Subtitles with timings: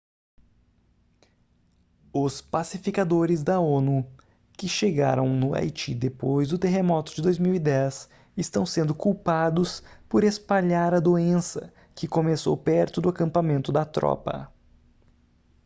[2.11, 4.03] os pacificadores da onu
[4.57, 10.99] que chegaram no haiti depois do terremoto de 2010 estão sendo culpados por espalhar a
[10.99, 14.51] doença que começou perto do acampamento da tropa